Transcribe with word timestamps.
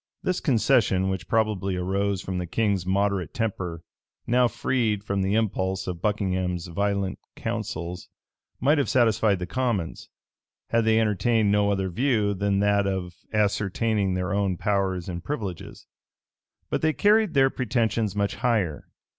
This 0.23 0.39
concession, 0.39 1.09
which 1.09 1.27
probably 1.27 1.75
arose 1.75 2.23
from 2.23 2.39
the 2.39 2.47
king's 2.47 2.87
moderate 2.87 3.35
temper, 3.35 3.83
now 4.25 4.47
freed 4.47 5.03
from 5.03 5.21
the 5.21 5.35
impulse 5.35 5.85
of 5.85 6.01
Buckingham's 6.01 6.65
violent 6.65 7.19
counsels, 7.35 8.09
might 8.59 8.79
have 8.79 8.89
satisfied 8.89 9.37
the 9.37 9.45
commons, 9.45 10.09
had 10.69 10.85
they 10.85 10.99
entertained 10.99 11.51
no 11.51 11.69
other 11.69 11.91
view 11.91 12.33
than 12.33 12.61
that 12.61 12.87
of 12.87 13.13
ascertaining 13.31 14.15
their 14.15 14.33
own 14.33 14.57
powers 14.57 15.07
and 15.07 15.23
privileges. 15.23 15.85
But 16.71 16.81
they 16.81 16.93
carried 16.93 17.35
their 17.35 17.51
pretensions 17.51 18.15
much 18.15 18.37
higher. 18.37 18.87